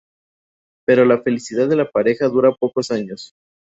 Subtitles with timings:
[0.83, 3.35] Pero la felicidad de la pareja dura pocos años.